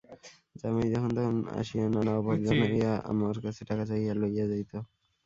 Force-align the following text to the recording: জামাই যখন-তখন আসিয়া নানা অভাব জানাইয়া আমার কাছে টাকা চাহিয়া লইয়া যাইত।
জামাই 0.55 0.87
যখন-তখন 0.93 1.35
আসিয়া 1.55 1.85
নানা 1.87 2.11
অভাব 2.19 2.37
জানাইয়া 2.45 2.91
আমার 3.11 3.35
কাছে 3.43 3.61
টাকা 3.69 3.83
চাহিয়া 3.89 4.13
লইয়া 4.21 4.45
যাইত। 4.51 4.71